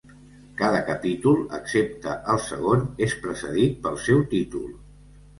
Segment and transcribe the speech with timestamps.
[0.59, 4.65] Cada capítol, excepte el segon, és precedit pel seu títol.